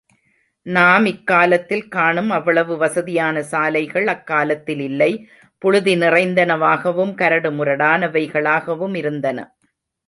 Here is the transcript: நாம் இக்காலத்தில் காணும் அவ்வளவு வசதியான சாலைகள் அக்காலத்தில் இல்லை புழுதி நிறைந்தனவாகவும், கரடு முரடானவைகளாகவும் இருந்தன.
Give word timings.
நாம் 0.65 1.05
இக்காலத்தில் 1.05 1.83
காணும் 1.87 2.29
அவ்வளவு 2.29 2.77
வசதியான 2.77 3.43
சாலைகள் 3.43 4.07
அக்காலத்தில் 4.07 4.83
இல்லை 4.89 5.11
புழுதி 5.61 5.95
நிறைந்தனவாகவும், 5.95 7.13
கரடு 7.13 7.51
முரடானவைகளாகவும் 7.51 8.95
இருந்தன. 8.95 9.39